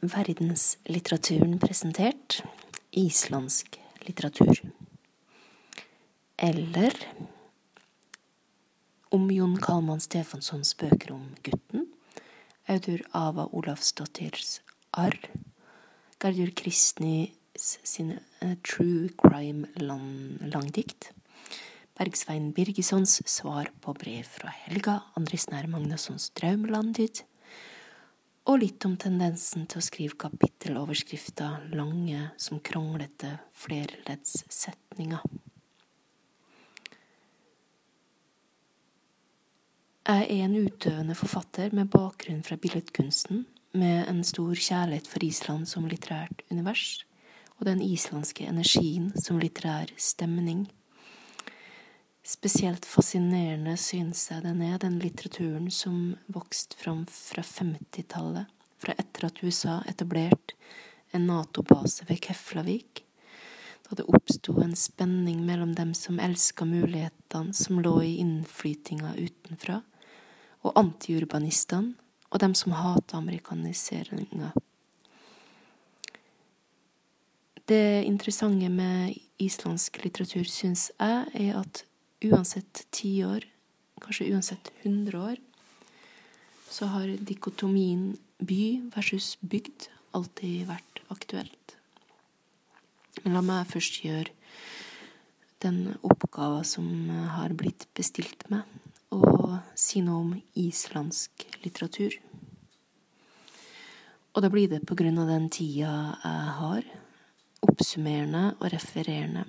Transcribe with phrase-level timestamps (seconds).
[0.00, 2.42] verdenslitteraturen presentert.
[2.90, 4.60] Islandsk litteratur.
[6.36, 6.94] Eller
[9.08, 11.86] om Jon Kalman Stefanssons bøker om gutten,
[12.68, 14.58] Audur Ava Olavsdottirs
[14.92, 15.16] Arr,
[16.20, 21.12] Gerdur Kristnis sine uh, True Crime langdikt,
[21.98, 27.24] Bergsvein Birgessons svar på brev fra Helga, Andris Nær Magnassons Draumelandid,
[28.48, 35.20] og litt om tendensen til å skrive kapitteloverskrifter lange som kronglete flerleddssetninger.
[40.08, 43.44] Jeg er en utøvende forfatter med bakgrunn fra billedkunsten,
[43.76, 47.02] med en stor kjærlighet for Island som litterært univers,
[47.58, 50.64] og den islandske energien som litterær stemning.
[52.28, 59.24] Spesielt fascinerende synes jeg den er, den litteraturen som vokste fram fra 50-tallet, fra etter
[59.30, 60.58] at USA etablerte
[61.16, 63.00] en Nato-base ved Keflavik,
[63.88, 69.80] da det oppsto en spenning mellom dem som elska mulighetene som lå i innflytinga utenfra,
[70.68, 71.96] og antiurbanistene,
[72.28, 74.52] og dem som hata amerikaniseringa.
[77.64, 81.86] Det interessante med islandsk litteratur, syns jeg, er at
[82.24, 83.44] uansett tiår,
[84.02, 85.36] kanskje uansett hundre år,
[86.68, 91.76] så har dikotomien by versus bygd alltid vært aktuelt.
[93.24, 94.34] Men la meg først gjøre
[95.62, 96.86] den oppgava som
[97.34, 98.62] har blitt bestilt meg,
[99.10, 102.14] og si noe om islandsk litteratur.
[104.36, 106.90] Og da blir det på grunn av den tida jeg har,
[107.66, 109.48] oppsummerende og refererende.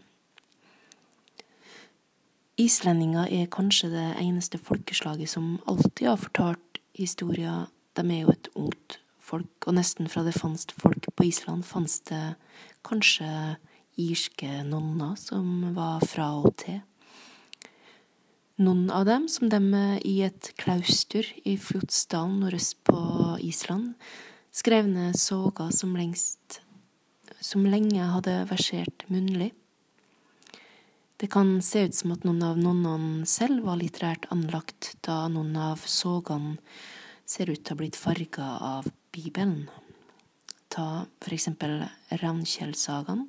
[2.60, 7.70] Islendinger er kanskje det eneste folkeslaget som alltid har fortalt historier.
[7.96, 12.02] De er jo et ungt folk, og nesten fra det fantes folk på Island, fantes
[12.10, 12.36] det
[12.84, 13.30] kanskje
[14.00, 16.82] irske nonner som var fra og til.
[18.60, 19.72] Noen av dem, som dem
[20.04, 23.00] i et klaustur i Fjotsdalen nordøst på
[23.40, 23.94] Island,
[24.52, 25.96] skrev ned soga som
[27.40, 29.54] som lenge hadde versert munnlig.
[31.20, 35.52] Det kan se ut som at noen av nonnene selv var litterært anlagt, da noen
[35.60, 36.54] av sogene
[37.28, 39.66] ser ut til å ha blitt farga av Bibelen.
[40.72, 40.86] Ta
[41.20, 41.82] for eksempel
[42.22, 43.26] Ravnkjell-sagaen.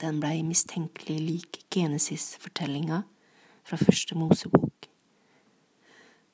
[0.00, 3.02] Den blei mistenkelig lik Genesis-fortellinga
[3.68, 4.88] fra første Mosebok.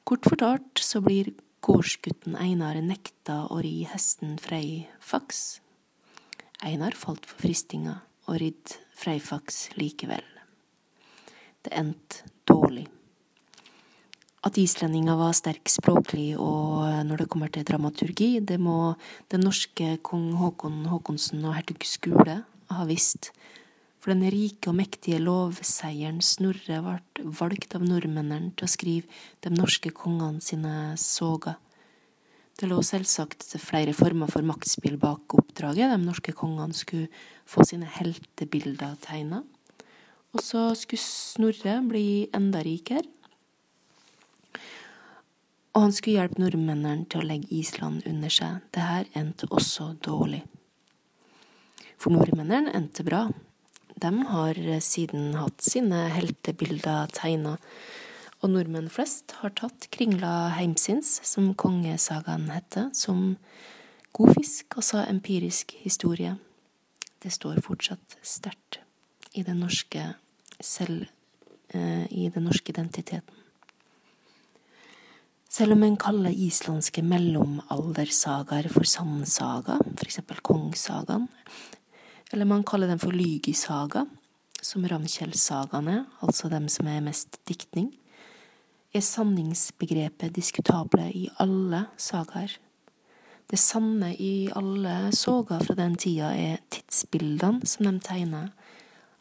[0.06, 1.32] Kort fortalt så blir
[1.66, 5.58] gårdsgutten Einar nekta å ri hesten Frei Faks.
[6.62, 7.98] Einar falt for fristinga
[8.28, 10.24] og ridd Freifax likevel.
[11.64, 12.86] Det endte dårlig.
[14.40, 18.94] At islendinger var sterk språklig og når det kommer til dramaturgi, det må
[19.32, 22.38] den norske kong Håkon Håkonsen og hertug Skule
[22.70, 23.28] ha visst,
[24.00, 29.52] for den rike og mektige lovseieren Snorre ble valgt av nordmennene til å skrive de
[29.52, 31.58] norske kongene sine soga.
[32.60, 35.88] Det lå selvsagt flere former for maktspill bak oppdraget.
[35.88, 37.08] De norske kongene skulle
[37.48, 39.38] få sine heltebilder tegna.
[40.36, 43.06] Og så skulle Snorre bli enda rikere.
[45.72, 48.60] Og han skulle hjelpe nordmennene til å legge Island under seg.
[48.76, 50.42] Dette endte også dårlig.
[51.96, 53.22] For nordmennene endte bra.
[54.00, 57.56] De har siden hatt sine heltebilder tegna
[58.40, 63.36] og nordmenn flest har tatt kringla heimsins, som kongesagaen heter, som
[64.16, 66.36] god fisk, altså empirisk historie.
[67.20, 68.80] Det står fortsatt sterkt
[69.36, 70.14] i den norske
[70.60, 71.04] selv,
[71.74, 73.36] eh, i den norske identiteten.
[75.50, 80.20] Selv om en kaller islandske mellomaldersagaer for sandsaga, f.eks.
[80.46, 81.26] kongsagaen,
[82.32, 84.06] eller man kaller dem for lygisaga,
[84.62, 87.90] som Ravnkjell-sagaene, altså dem som er mest diktning,
[88.90, 92.56] er sanningsbegrepet diskutable i alle sagaer.
[93.50, 98.50] Det sanne i alle soga fra den tida er tidsbildene som de tegner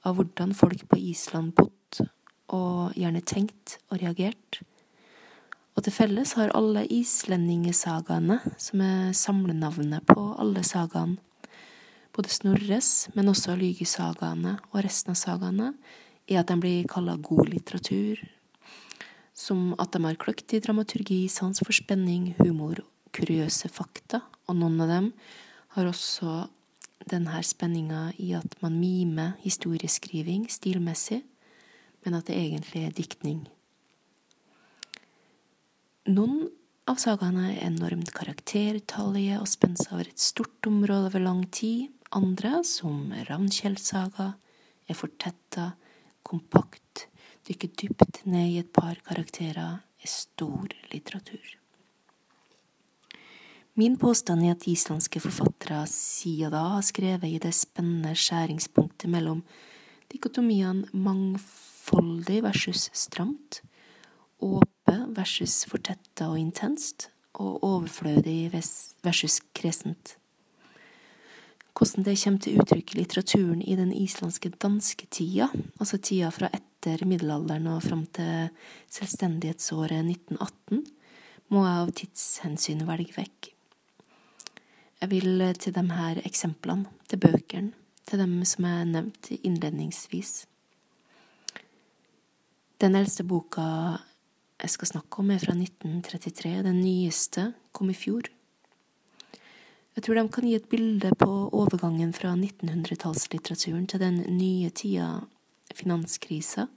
[0.06, 2.10] av hvordan folk på Island bodde
[2.50, 4.62] og gjerne tenkt og reagert.
[5.78, 11.22] Og til felles har alle islendingesagaene, som er samlenavnet på alle sagaene,
[12.14, 15.70] både Snorres, men også Lygesagaene og resten av sagaene,
[16.28, 18.20] er at de blir kalla god litteratur,
[19.40, 22.82] som at de har kløkt dramaturgi, sans for spenning, humor,
[23.16, 25.12] kuriøse fakta, og noen av dem
[25.76, 26.50] har også
[27.10, 31.22] denne spenninga i at man mimer historieskriving stilmessig,
[32.04, 33.46] men at det egentlig er diktning.
[36.10, 36.50] Noen
[36.90, 41.88] av sagaene er enormt karaktertallige og spenner over et stort område over lang tid.
[42.18, 44.32] Andre, som Ravnkjell-saga,
[44.90, 45.68] er fortetta,
[46.26, 46.89] kompakt,
[47.48, 51.56] dykker dypt ned i et par karakterer, er stor litteratur.
[53.80, 59.44] Min påstand er at islandske forfattere siden da har skrevet i det spennende skjæringspunktet mellom
[60.12, 63.62] dikotomiene mangfoldig versus stramt,
[64.44, 67.08] åpe versus fortetta og intenst,
[67.40, 70.18] og overflødig versus kresent.
[71.72, 75.48] Hvordan det kommer til uttrykk i litteraturen i den islandske dansketida,
[75.80, 76.50] altså tida fra
[76.80, 78.50] etter middelalderen og fram til
[78.88, 80.86] selvstendighetsåret 1918,
[81.52, 83.50] må jeg av tidshensyn velge vekk.
[85.00, 87.74] Jeg vil til de her eksemplene, til bøkene,
[88.08, 90.46] til dem som jeg nevnte innledningsvis.
[92.80, 93.66] Den eldste boka
[94.60, 96.62] jeg skal snakke om, er fra 1933.
[96.64, 98.30] Den nyeste kom i fjor.
[99.96, 105.26] Jeg tror de kan gi et bilde på overgangen fra 1900-tallslitteraturen til den nye tida,
[105.76, 106.68] finanskrisa,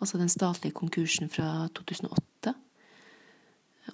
[0.00, 2.54] altså den statlige konkursen fra 2008.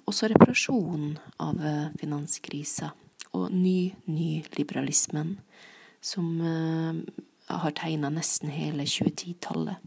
[0.05, 1.61] Også reparasjonen av
[1.99, 2.91] finanskrisa
[3.33, 5.35] og ny-nyliberalismen,
[6.01, 6.95] som uh,
[7.49, 9.77] har tegna nesten hele 2010-tallet.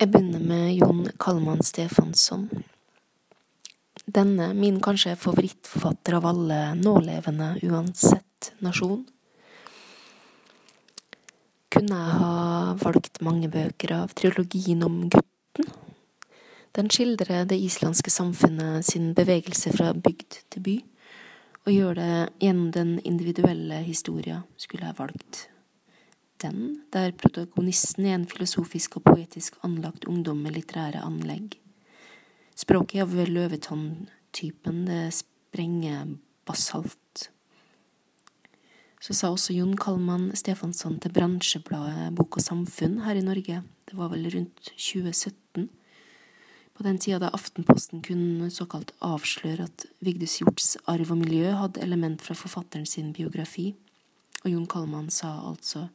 [0.00, 2.46] Jeg begynner med Jon Kalman Stefansson.
[4.06, 9.04] Denne, min kanskje favorittforfatter av alle nålevende, uansett nasjon.
[11.70, 15.70] Kunne jeg ha valgt mange bøker av trilogien om gutten?
[16.74, 20.76] Den skildrer det islandske samfunnet sin bevegelse fra bygd til by,
[21.66, 22.12] og gjør det
[22.42, 25.46] gjennom den individuelle historia, skulle jeg valgt
[26.42, 31.58] den, der protagonisten er en filosofisk og poetisk anlagt ungdom med litterære anlegg.
[32.60, 34.84] Språket er av løvetanntypen.
[34.84, 37.30] det sprenger basalt.
[39.00, 43.96] Så sa også Jon Kalman Stefansson til bransjebladet Bok og Samfunn her i Norge, det
[43.96, 45.70] var vel rundt 2017,
[46.76, 51.80] på den tida da Aftenposten kunne såkalt avsløre at Vigdis Hjorts arv og miljø hadde
[51.80, 53.74] element fra forfatteren sin biografi,
[54.44, 55.88] og Jon Kalman sa altså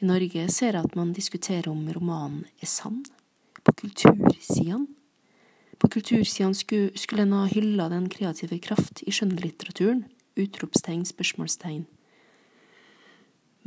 [0.00, 3.04] i Norge ser jeg at man diskuterer om romanen er sann.
[3.64, 4.93] På kultursidene.
[5.84, 10.06] På kultursidene skulle, skulle en ha hylla den kreative kraft i skjønnlitteraturen.
[10.40, 11.82] Utropstegn, spørsmålstegn.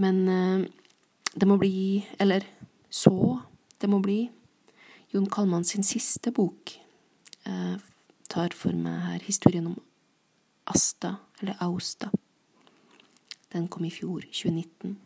[0.02, 0.64] Men eh,
[1.38, 2.42] det må bli Eller
[2.90, 3.38] så
[3.78, 4.32] det må bli.
[5.14, 6.74] Jon Kalman sin siste bok
[7.46, 7.78] eh,
[8.26, 9.78] tar for meg her historien om
[10.66, 12.10] Asta, eller Austa.
[13.54, 14.98] Den kom i fjor, 2019.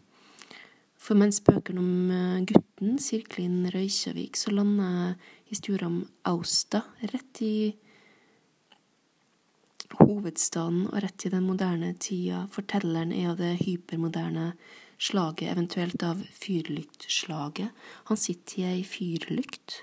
[0.96, 5.18] For mens bøkene om eh, gutten sirkler inn Røykjavik, så lander
[5.52, 6.02] historien om
[6.32, 6.82] Austa
[7.12, 7.56] rett i
[10.00, 12.46] hovedstaden og rett i den moderne tida.
[12.54, 14.52] Fortelleren er av det hypermoderne
[15.02, 17.72] slaget, eventuelt av fyrlyktslaget.
[18.10, 19.82] Han sitter i ei fyrlykt.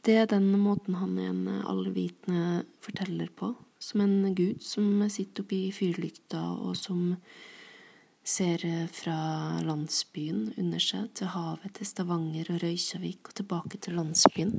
[0.00, 3.52] Det er den måten han er en allvitende forteller på.
[3.80, 7.16] Som en gud som sitter oppi fyrlykta, og som
[8.24, 9.16] ser eh, fra
[9.64, 14.54] landsbyen under seg til havet, til Stavanger og Røykjavik og tilbake til landsbyen.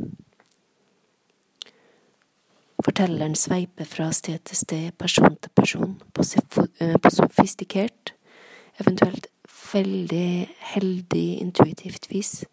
[2.82, 6.26] Fortelleren sveiper fra sted til sted, person til person, på,
[6.82, 8.16] eh, sofistikert,
[8.82, 9.28] eventuelt
[9.72, 12.44] veldig heldig intuitivt vis.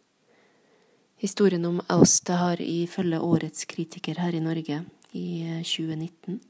[1.18, 4.85] Historien om Austa har ifølge årets kritiker her i Norge
[5.16, 6.44] i 2019 eh,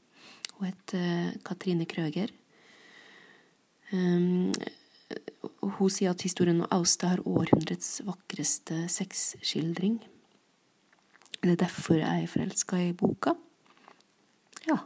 [0.59, 0.93] hun het
[1.47, 2.33] Katrine Krøger
[3.91, 4.51] Um,
[5.61, 9.99] hun sier at historien om Austa har århundrets vakreste sexskildring.
[11.39, 13.33] Det er derfor jeg er forelska i boka.
[14.67, 14.81] Ja.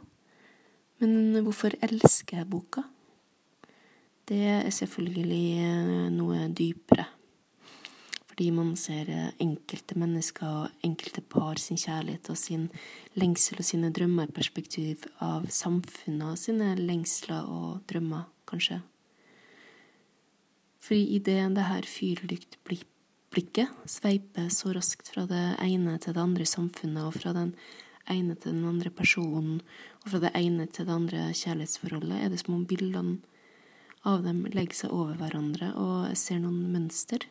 [1.02, 2.84] Men hvorfor elsker jeg boka?
[4.24, 7.04] Det er selvfølgelig eh, noe dypere.
[8.30, 12.70] Fordi man ser eh, enkelte mennesker og enkelte par sin kjærlighet og sin
[13.20, 18.80] lengsel og sine drømmer i perspektiv av samfunnet og sine lengsler og drømmer, kanskje.
[20.84, 27.06] Fordi idet det her fyrlyktblikket sveiper så raskt fra det ene til det andre samfunnet,
[27.08, 27.54] og fra den
[28.10, 29.62] ene til den andre personen,
[30.02, 33.22] og fra det ene til det andre kjærlighetsforholdet, er det som om bildene
[34.04, 37.24] av dem legger seg over hverandre, og jeg ser noen mønster.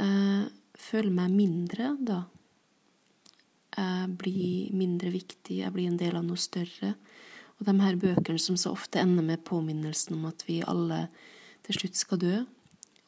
[0.00, 0.50] Jeg
[0.80, 2.24] føler meg mindre da.
[3.76, 6.96] Jeg blir mindre viktig, jeg blir en del av noe større.
[7.60, 11.06] Og de her bøkene som så ofte ender med påminnelsen om at vi alle
[11.70, 12.36] til slutt skal dø,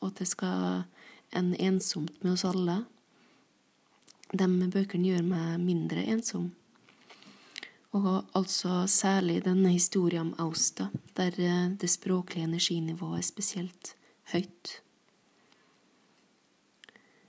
[0.00, 0.84] og at det skal
[1.34, 2.84] ende ensomt med oss alle.
[4.32, 6.52] De bøkene gjør meg mindre ensom.
[7.92, 13.92] Og altså særlig denne historien om Austa, der eh, det språklige energinivået er spesielt
[14.32, 14.78] høyt.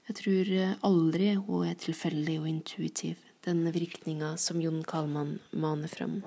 [0.08, 5.92] Jeg tror eh, aldri hun er tilfeldig og intuitiv, denne virkninga som Jon Kalman maner
[5.92, 6.22] fram.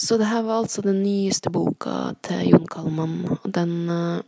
[0.00, 4.22] Så det her var altså den nyeste boka til Jon Kallmann, og den eh,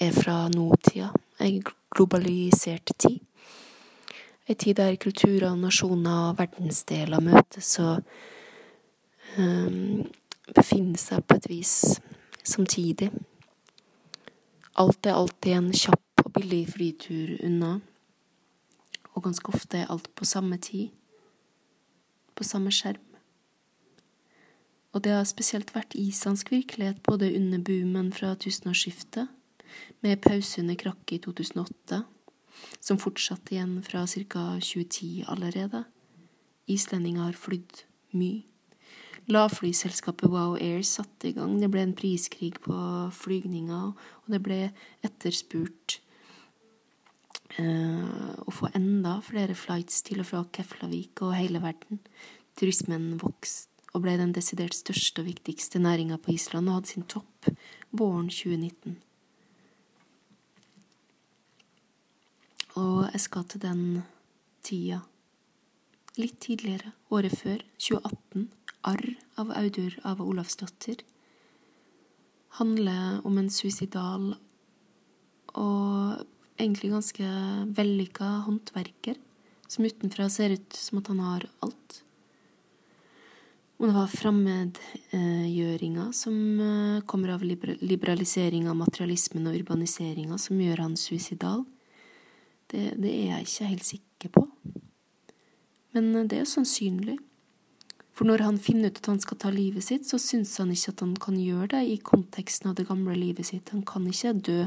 [0.00, 1.60] er fra nåtida, ei
[1.94, 3.20] globalisert tid.
[4.48, 8.02] Ei tid der kulturer, nasjoner og verdensdeler møtes og
[9.38, 10.02] um,
[10.50, 11.76] befinner seg på et vis
[12.42, 13.12] samtidig.
[14.74, 17.76] Alt er alltid en kjapp og billig fritur unna,
[19.14, 20.90] og ganske ofte er alt på samme tid,
[22.34, 23.05] på samme skjerm.
[24.96, 29.28] Og det har spesielt vært islandsk virkelighet både under boomen fra tusenårsskiftet,
[30.00, 31.98] med pause under krakket i 2008,
[32.80, 34.44] som fortsatte igjen fra ca.
[34.56, 35.82] 2010 allerede.
[36.72, 37.84] Islendinger har flydd
[38.16, 38.46] mye.
[39.28, 41.58] Lavflyselskapet Wow Air satte i gang.
[41.60, 42.80] Det ble en priskrig på
[43.12, 44.60] flygninger, og det ble
[45.04, 45.98] etterspurt
[47.58, 52.00] eh, å få enda flere flights til og fra Keflavik og hele verden.
[52.56, 57.06] Turismen vokste og ble den desidert største og viktigste næringa på Island og hadde sin
[57.08, 57.48] topp
[57.96, 58.98] våren 2019.
[62.76, 63.82] Og jeg skal til den
[64.66, 65.00] tida
[66.20, 68.48] litt tidligere, året før, 2018,
[68.88, 69.06] arr
[69.40, 71.00] av Audur av Olavsdatter,
[72.60, 74.30] handler om en suicidal
[75.56, 76.24] og
[76.60, 77.28] egentlig ganske
[77.76, 79.20] vellykka håndverker
[79.68, 82.02] som utenfra ser ut som at han har alt.
[83.76, 90.96] Og det var fremmedgjøringa som eh, kommer av liberaliseringa, materialismen og urbaniseringa som gjør han
[90.96, 91.66] suicidal.
[92.72, 94.46] Det, det, er jeg ikke helt sikker på.
[95.92, 97.18] Men eh, det er sannsynlig.
[98.16, 100.94] For når han finner ut at han skal ta livet sitt, så syns han ikke
[100.94, 103.74] at han kan gjøre det i konteksten av det gamle livet sitt.
[103.76, 104.60] Han kan ikke dø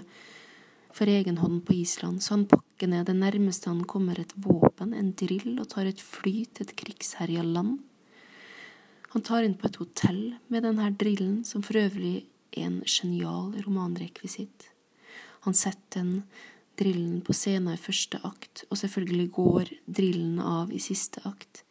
[0.93, 4.93] for egen hånd på Island, så han pakker ned det nærmeste han kommer et våpen,
[4.93, 7.79] en drill, og tar et fly til et krigsherja land
[9.09, 10.23] han tar inn på et hotell
[10.53, 14.69] med denne drillen, som for øvrig er en genial romanrekvisitt.
[15.47, 16.11] Han setter den
[16.79, 21.63] drillen på scenen i første akt, og selvfølgelig går drillen av i siste akt.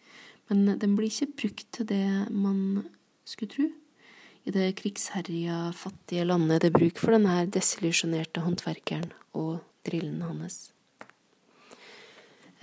[0.49, 2.89] Men den blir ikke brukt til det man
[3.29, 3.69] skulle tro.
[4.49, 10.71] I det krigsherja, fattige landet det er bruk for denne desillusjonerte håndverkeren og drillen hans.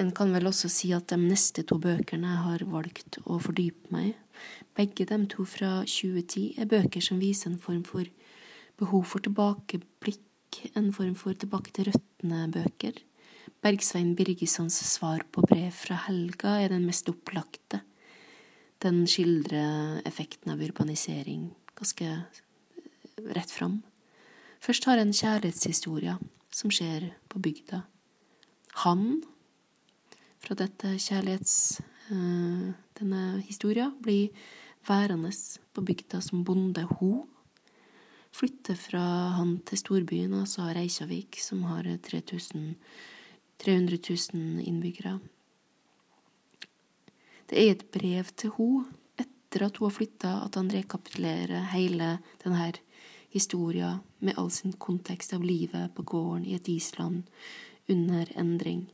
[0.02, 3.94] En kan vel også si at de neste to bøkene jeg har valgt å fordype
[3.94, 4.16] meg i,
[4.76, 8.08] begge de to fra 2010 er bøker som viser en form for
[8.80, 13.00] behov for tilbakeblikk, en form for tilbake til røttene-bøker.
[13.64, 17.82] Bergsvein Birgessons svar på brev fra helga er den mest opplagte.
[18.84, 22.10] Den skildrer effekten av urbanisering ganske
[23.36, 23.80] rett fram.
[24.62, 26.18] Først har en kjærlighetshistorie
[26.54, 27.84] som skjer på bygda.
[28.86, 29.24] Han
[30.44, 31.82] fra dette kjærlighets...
[32.12, 34.30] Uh, denne historia blir
[34.88, 35.32] værende
[35.74, 37.26] på bygda som bonde Ho.
[38.36, 39.04] Flytter fra
[39.38, 42.76] han til storbyen, altså Reykjavik, som har 3000,
[43.64, 44.00] 300
[44.34, 45.20] 000 innbyggere.
[47.50, 48.70] Det er et brev til Ho
[49.22, 52.74] etter at hun har flytta, at han rekapitulerer hele denne
[53.30, 57.24] historia med all sin kontekst av livet på gården i et Island
[57.88, 58.88] under endring.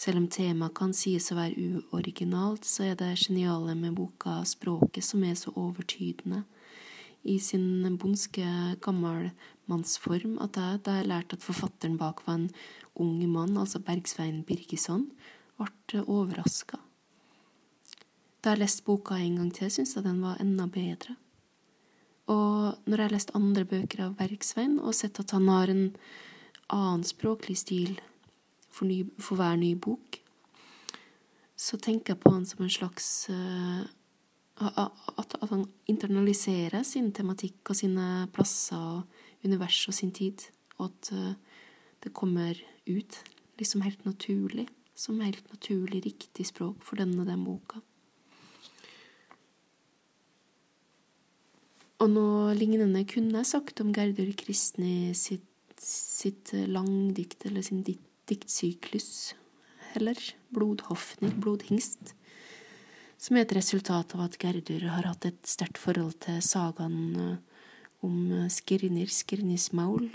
[0.00, 5.04] Selv om temaet kan sies å være uoriginalt, så er det geniale med boka språket
[5.04, 6.44] som er så overtydende
[7.28, 8.46] i sin bondske
[8.80, 12.48] gammelmannsform at jeg, da jeg lærte at forfatteren bak var en
[12.96, 15.10] ung mann, altså Bergsvein Birgisson,
[15.60, 16.80] ble overraska.
[18.40, 21.18] Da jeg leste boka en gang til, syntes jeg den var enda bedre.
[22.32, 25.90] Og når jeg har lest andre bøker av Bergsvein og sett at han har en
[26.72, 27.98] annen språklig stil
[28.70, 30.20] for, ny, for, hver ny bok,
[31.58, 33.82] så tenker jeg på han som en slags uh,
[34.60, 40.46] at, at, han internaliserer sin tematikk og sine plasser og univers og sin tid,
[40.78, 41.32] og at uh,
[42.04, 42.56] det kommer
[42.88, 43.20] ut
[43.60, 47.80] liksom helt naturlig, som helt naturlig riktig språk for denne og den boka.
[52.00, 55.44] Og noe lignende kunne jeg sagt om Gerdur Kristni sitt,
[55.84, 59.34] sitt langdikt, eller sin dikt diktsyklus
[59.92, 60.18] heller.
[60.54, 62.14] Blodhofner, blodhingst.
[63.20, 67.34] som er et resultat av at Gerdur har hatt et sterkt forhold til sagaen eh,
[68.00, 70.06] om Skirnir, Skirnirs maul,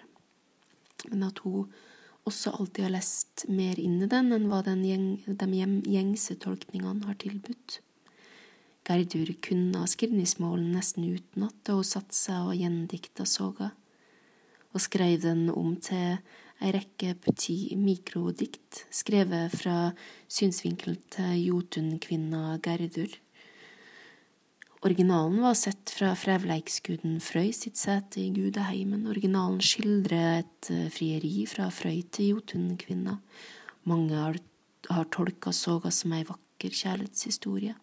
[1.11, 1.69] men at hun
[2.25, 7.05] også alltid har lest mer inn i den enn hva den gjeng, de gjengse tolkningene
[7.05, 7.79] har tilbudt.
[8.85, 13.71] Gerdur kunne Skirnismålen nesten utenat da hun satte seg og gjendikta soga,
[14.73, 16.17] og skrev den om til
[16.63, 19.91] ei rekke petit mikrodikt skrevet fra
[20.31, 23.11] synsvinkel til Jotun-kvinna Gerdur.
[24.85, 29.07] Originalen var sett fra frevleiksguden Frøy sitt sete i gudeheimen.
[29.09, 33.15] Originalen skildrer et eh, frieri fra Frøy til Jotun-kvinna.
[33.89, 34.37] Mange har,
[34.91, 37.73] har tolka soga som ei vakker kjærlighetshistorie.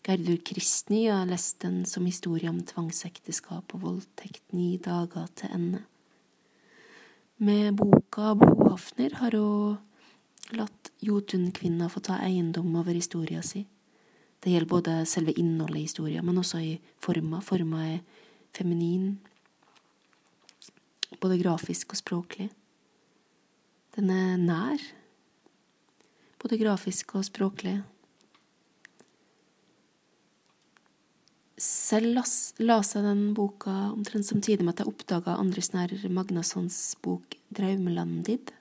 [0.00, 5.84] Gerdur Kristni har lest den som historie om tvangsekteskap og voldtekt ni dager til ende.
[7.42, 9.76] Med boka Blodhafner har hun
[10.52, 13.62] latt Jotun-kvinna få ta eiendom over historia si.
[14.44, 17.40] Det gjelder både selve innholdet i historia, men også i forma.
[17.40, 18.02] Forma er
[18.52, 19.14] feminin,
[21.16, 22.50] både grafisk og språklig.
[23.96, 24.84] Den er nær,
[26.44, 27.78] både grafisk og språklig.
[31.60, 37.36] Selv las jeg den boka omtrent samtidig med at jeg oppdaga Andris Nær Magnassons bok
[37.52, 38.54] Draumelandid.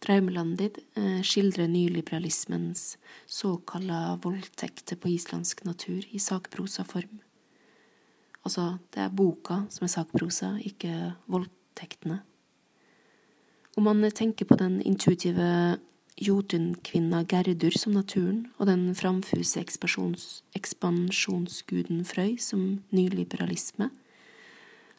[0.00, 2.96] Draumelandid eh, skildrer nyliberalismens
[3.28, 7.20] såkalla voldtekter på islandsk natur i sakprosaform.
[8.44, 12.22] Altså, det er boka som er sakprosa, ikke voldtektene.
[13.76, 15.76] Om man tenker på den intuitive
[16.14, 23.90] Jotunkvinna Gerdur som naturen og den framfuse ekspansjonsguden Frøy som nyliberalisme,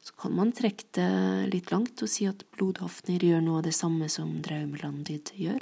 [0.05, 3.73] så kan man trekke det litt langt og si at Blodhofner gjør noe av det
[3.73, 5.61] samme som Draumelandid gjør.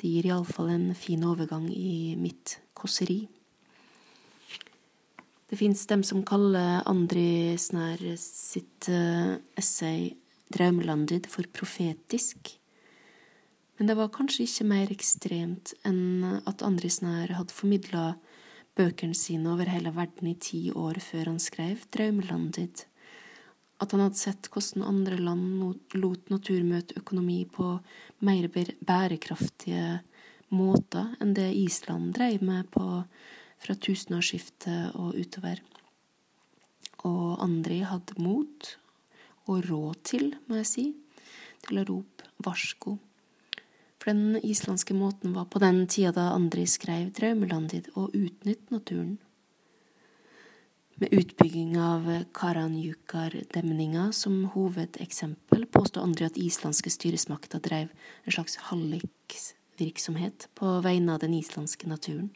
[0.00, 3.28] Det gir iallfall en fin overgang i mitt kåseri.
[5.50, 10.14] Det fins dem som kaller Andri Snær sitt eh, essay
[10.54, 12.58] Draumelandid for profetisk.
[13.76, 18.04] Men det var kanskje ikke mer ekstremt enn at Andrisnær hadde formidla
[18.78, 22.86] bøkene sine over hele verden i ti år før han skrev Draumelandet.
[23.82, 27.72] At han hadde sett hvordan andre land lot natur møte økonomi på
[28.26, 30.00] mer bærekraftige
[30.54, 32.84] måter enn det Island drev med på
[33.64, 35.62] fra tusenårsskiftet og utover.
[37.04, 38.68] Og Andri hadde mot,
[39.44, 40.84] og råd til, må jeg si,
[41.64, 42.96] til å rope varsko.
[44.04, 49.14] For den islandske måten var på den tida da Andri skrev drømmelandet å utnytte naturen.
[51.00, 52.04] Med utbygging av
[52.36, 57.88] Karanjukar-demninga som hovedeksempel påstod Andri at islandske styresmakter drev
[58.26, 62.28] en slags hallikvirksomhet på vegne av den islandske naturen.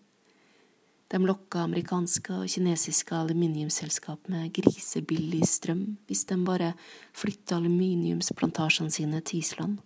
[1.12, 6.72] De lokka amerikanske og kinesiske aluminiumsselskap med grisebillig strøm hvis de bare
[7.12, 9.84] flytta aluminiumsplantasjene sine til Island.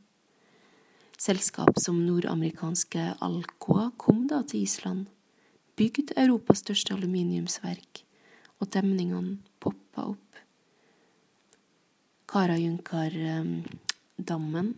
[1.23, 5.07] Selskap som nordamerikanske Alcoa kom da til Island,
[5.79, 8.03] bygde Europas største aluminiumsverk,
[8.59, 10.31] og demningene poppa opp.
[12.27, 14.75] Karajunkardammen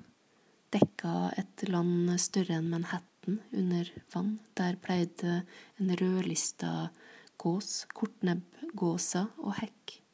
[0.77, 4.37] dekka et land større enn Manhattan under vann.
[4.53, 5.49] Der pleide
[5.81, 6.93] en rødlista
[7.41, 10.05] gås, kortnebbgåsa og hekk,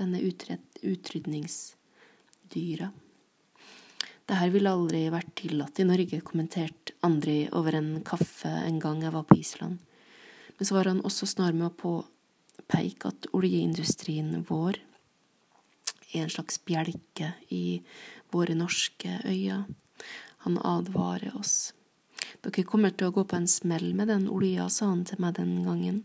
[0.00, 2.88] denne utrydningsdyra.
[4.24, 9.02] Det her ville aldri vært tillatt i Norge, kommenterte Andri over en kaffe en gang
[9.04, 9.82] jeg var på Island.
[10.56, 14.80] Men så var han også snar med å påpeke at oljeindustrien vår
[16.14, 17.82] er en slags bjelke i
[18.32, 19.66] våre norske øyer.
[20.46, 21.74] Han advarer oss.
[22.40, 25.36] Dere kommer til å gå på en smell med den olja, sa han til meg
[25.36, 26.04] den gangen.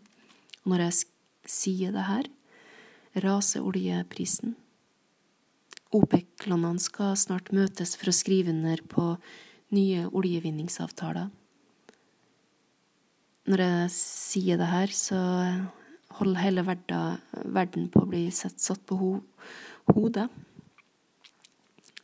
[0.63, 0.99] Og når jeg
[1.47, 2.27] sier det her,
[3.23, 4.58] raser oljeprisen.
[5.95, 9.11] OPEC-landene skal snart møtes for å skrive under på
[9.73, 11.29] nye oljevinningsavtaler.
[13.49, 15.17] Når jeg sier det her, så
[16.19, 19.09] holder hele verden på å bli satt på ho
[19.89, 20.27] hodet.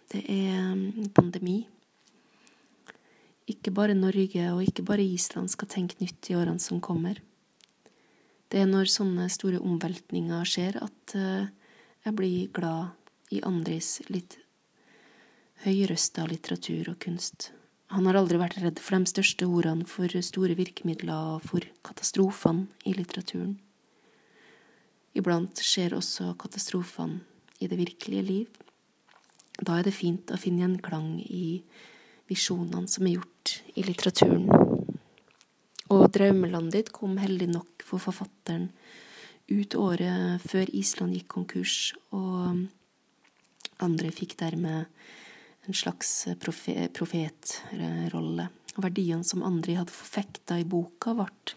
[0.10, 1.60] Det er um, pandemi.
[3.52, 7.22] Ikke bare Norge og ikke bare Island skal tenke nytt i årene som kommer.
[8.50, 11.46] Det er når sånne store omveltninger skjer, at uh,
[12.06, 12.94] jeg blir glad
[13.34, 14.38] i Andris litt
[15.66, 17.52] høyrøsta litteratur og kunst.
[17.94, 22.68] Han har aldri vært redd for de største ordene, for store virkemidler og for katastrofene
[22.86, 23.56] i litteraturen.
[25.16, 27.22] Iblant skjer også katastrofene
[27.64, 28.64] i det virkelige liv.
[29.62, 31.62] Da er det fint å finne gjenklang i
[32.28, 34.50] visjonene som er gjort i litteraturen.
[35.94, 38.72] Og drømmelandet ditt kom heldig nok for forfatteren
[39.46, 42.66] ut året før Island gikk konkurs, og
[43.84, 44.86] andre fikk dermed
[45.66, 48.48] en slags profetrolle.
[48.76, 51.56] Verdiene som Andri hadde forfekta i boka, ble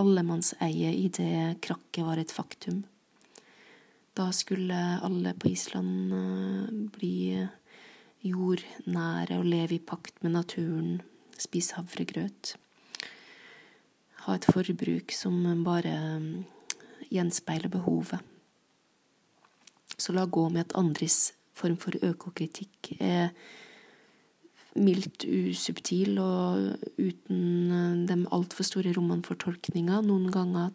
[0.00, 2.84] allemannseie idet krakket var et faktum.
[4.16, 7.16] Da skulle alle på Island eh, bli
[8.24, 11.02] jordnære og leve i pakt med naturen,
[11.38, 12.54] spise havregrøt.
[14.24, 16.30] Ha et forbruk som bare mm,
[17.12, 18.24] gjenspeiler behovet.
[19.96, 23.30] Så la gå med at Andris form for økokritikk er
[24.76, 30.04] mildt usubtil og uten eh, de altfor store rommene for tolkninger.
[30.04, 30.74] Noen ganger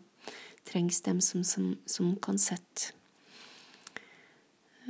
[0.65, 2.93] trengs dem som, som, som kan sette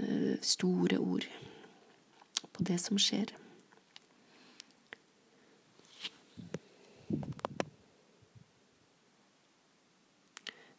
[0.01, 1.25] Eh, store ord
[2.53, 3.33] på det som skjer.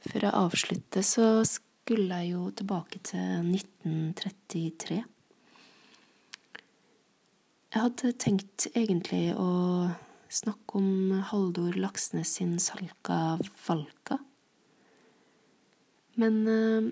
[0.03, 1.27] Før jeg avslutter, så
[1.83, 5.03] skulle jeg jo tilbake til 1933.
[7.73, 9.91] Jeg hadde tenkt egentlig å
[10.31, 13.35] snakke om Haldor Laksnes sin Salka
[13.67, 14.21] Valka.
[16.23, 16.91] Men eh,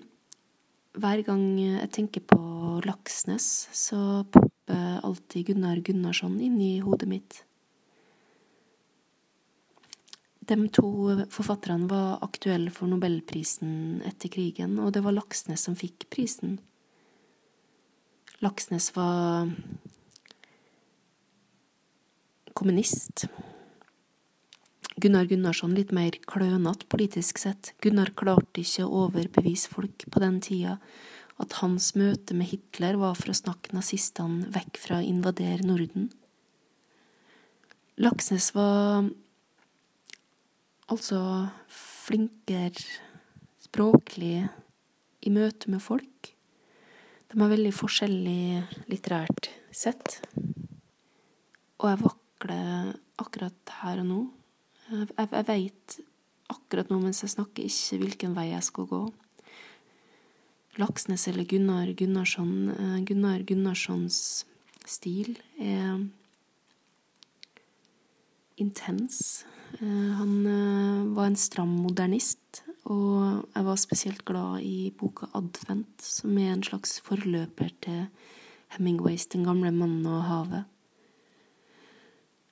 [0.99, 2.41] hver gang jeg tenker på
[2.83, 7.43] Laksnes, så popper alltid Gunnar Gunnarsson inn i hodet mitt.
[10.41, 10.89] De to
[11.29, 16.57] forfatterne var aktuelle for nobelprisen etter krigen, og det var Laksnes som fikk prisen.
[18.41, 19.51] Laksnes var
[22.57, 23.27] kommunist.
[25.01, 27.71] Gunnar Gunnarsson litt mer klønete politisk sett.
[27.81, 30.79] Gunnar klarte ikke å overbevise folk på den tida
[31.41, 36.09] at hans møte med Hitler var for å snakke nazistene vekk fra å invadere Norden.
[38.01, 39.09] Laksnes var
[40.91, 41.21] altså
[41.71, 42.83] flinkere
[43.63, 44.43] språklig
[45.21, 46.31] i møte med folk.
[47.31, 48.43] De er veldig forskjellig
[48.91, 50.19] litterært sett.
[51.79, 54.21] Og jeg vakler akkurat her og nå
[54.91, 55.97] jeg, jeg veit
[56.51, 59.01] akkurat nå mens jeg snakker, ikke hvilken vei jeg skal gå.
[60.81, 64.17] Laksnes eller Gunnar Gunnarsson eh, Gunnar Gunnarssons
[64.87, 66.01] stil er
[68.59, 69.45] intens.
[69.79, 76.01] Eh, han eh, var en stram modernist, og jeg var spesielt glad i boka Advent,
[76.01, 78.05] som er en slags forløper til
[78.75, 80.67] Hemingways Den gamle mannen og havet.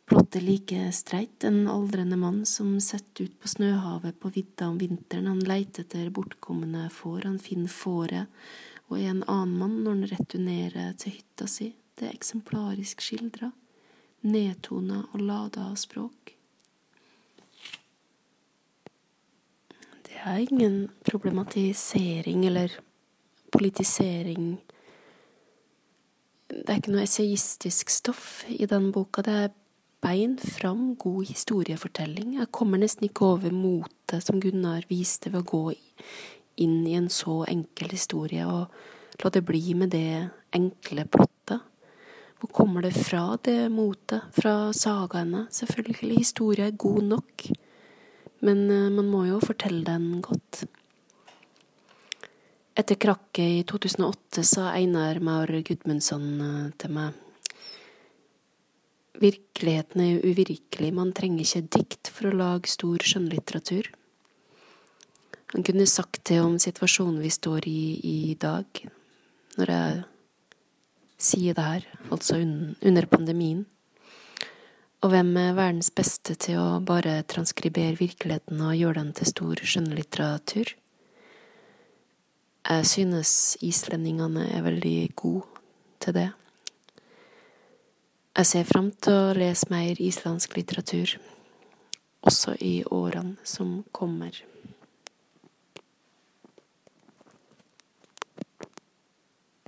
[0.09, 5.27] Plottet like streit, en aldrende mann som setter ut på snøhavet på vidda om vinteren.
[5.29, 8.41] Han leiter etter bortkomne får, han finner fåret,
[8.89, 11.69] og er en annen mann når han returnerer til hytta si.
[11.93, 13.51] Det er eksemplarisk skildra,
[14.25, 16.38] nedtona og lada av språk.
[20.19, 22.73] Det er ingen problematisering eller
[23.55, 24.57] politisering.
[26.49, 29.23] Det er ikke noe essayistisk stoff i den boka.
[29.23, 29.53] Det er
[30.03, 32.33] bein fram god historiefortelling.
[32.41, 35.63] Jeg kommer nesten ikke over motet som Gunnar viste ved å gå
[36.59, 41.63] inn i en så enkel historie, og la det bli med det enkle plottet.
[42.43, 44.27] Hvor kommer det fra, det motet?
[44.35, 46.19] Fra sagaene, selvfølgelig.
[46.25, 47.47] Historia er god nok.
[48.45, 50.63] Men eh, man må jo fortelle den godt.
[52.79, 57.25] Etter krakket i 2008 sa Einar Maur Gudmundsson eh, til meg
[59.19, 63.89] Virkeligheten er jo uvirkelig, man trenger ikke dikt for å lage stor skjønnlitteratur.
[65.51, 68.79] Han kunne sagt det om situasjonen vi står i i dag,
[69.57, 69.97] når jeg
[71.19, 73.65] sier det her, altså under pandemien.
[74.99, 79.61] Og hvem er verdens beste til å bare transkribere virkeligheten og gjøre den til stor
[79.63, 80.73] skjønnlitteratur?
[82.69, 83.31] Jeg synes
[83.63, 85.47] islendingene er veldig gode
[86.03, 86.27] til det.
[88.35, 91.15] Jeg ser fram til å lese mer islandsk litteratur,
[92.19, 94.35] også i årene som kommer.